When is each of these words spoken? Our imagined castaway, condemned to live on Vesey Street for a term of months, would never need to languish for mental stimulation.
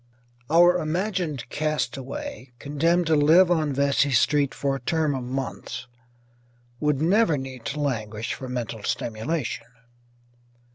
Our 0.49 0.79
imagined 0.79 1.47
castaway, 1.49 2.53
condemned 2.57 3.05
to 3.05 3.15
live 3.15 3.51
on 3.51 3.71
Vesey 3.71 4.09
Street 4.09 4.51
for 4.51 4.75
a 4.75 4.79
term 4.79 5.13
of 5.13 5.23
months, 5.23 5.85
would 6.79 6.99
never 6.99 7.37
need 7.37 7.65
to 7.65 7.79
languish 7.79 8.33
for 8.33 8.49
mental 8.49 8.81
stimulation. 8.81 9.67